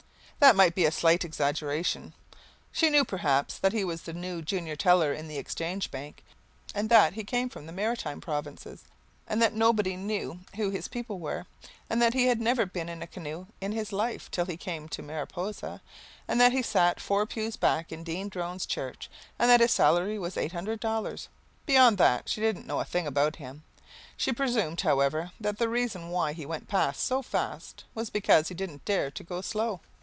That 0.39 0.55
may 0.55 0.71
be 0.71 0.85
a 0.85 0.91
slight 0.91 1.23
exaggeration. 1.23 2.15
She 2.71 2.89
knew, 2.89 3.05
perhaps, 3.05 3.59
that 3.59 3.73
he 3.73 3.83
was 3.83 4.01
the 4.01 4.13
new 4.13 4.41
junior 4.41 4.75
teller 4.75 5.13
in 5.13 5.27
the 5.27 5.37
Exchange 5.37 5.91
Bank 5.91 6.23
and 6.73 6.89
that 6.89 7.13
he 7.13 7.23
came 7.23 7.47
from 7.47 7.67
the 7.67 7.71
Maritime 7.71 8.19
Provinces, 8.19 8.85
and 9.27 9.39
that 9.39 9.53
nobody 9.53 9.95
knew 9.95 10.39
who 10.55 10.71
his 10.71 10.87
people 10.87 11.19
were, 11.19 11.45
and 11.91 12.01
that 12.01 12.15
he 12.15 12.25
had 12.25 12.41
never 12.41 12.65
been 12.65 12.89
in 12.89 13.03
a 13.03 13.07
canoe 13.07 13.45
in 13.61 13.71
his 13.71 13.91
life 13.93 14.31
till 14.31 14.45
he 14.45 14.57
came 14.57 14.89
to 14.89 15.03
Mariposa, 15.03 15.79
and 16.27 16.41
that 16.41 16.53
he 16.53 16.63
sat 16.63 16.99
four 16.99 17.27
pews 17.27 17.55
back 17.55 17.91
in 17.91 18.03
Dean 18.03 18.27
Drone's 18.27 18.65
church, 18.65 19.11
and 19.37 19.47
that 19.47 19.61
his 19.61 19.69
salary 19.69 20.17
was 20.17 20.37
eight 20.37 20.53
hundred 20.53 20.79
dollars. 20.79 21.29
Beyond 21.67 21.99
that, 21.99 22.27
she 22.27 22.41
didn't 22.41 22.65
know 22.65 22.79
a 22.79 22.83
thing 22.83 23.05
about 23.05 23.35
him. 23.35 23.61
She 24.17 24.33
presumed, 24.33 24.81
however, 24.81 25.33
that 25.39 25.59
the 25.59 25.69
reason 25.69 26.09
why 26.09 26.33
he 26.33 26.47
went 26.47 26.67
past 26.67 27.03
so 27.03 27.21
fast 27.21 27.83
was 27.93 28.09
because 28.09 28.47
he 28.47 28.55
didn't 28.55 28.85
dare 28.85 29.11
to 29.11 29.23
go 29.23 29.41
slow. 29.41 29.81